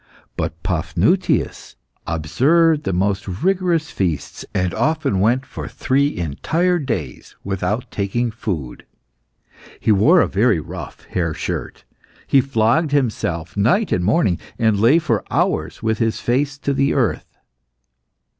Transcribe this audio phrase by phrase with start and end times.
[0.35, 1.75] But Paphnutius
[2.07, 8.87] observed the most rigorous fasts, and often went for three entire days without taking food.
[9.79, 11.83] He wore a very rough hair shirt,
[12.25, 16.95] he flogged himself night and morning, and lay for hours with his face to the
[16.95, 17.37] earth.